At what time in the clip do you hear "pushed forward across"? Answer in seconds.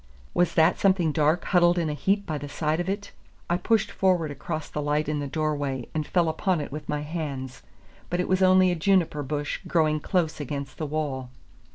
3.57-4.67